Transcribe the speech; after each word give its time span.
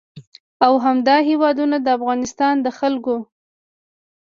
او 0.65 0.73
همدا 0.85 1.15
هېوادونه 1.29 1.75
د 1.81 1.87
افغانستان 1.97 2.55
د 2.65 2.67
خلکو 2.79 3.15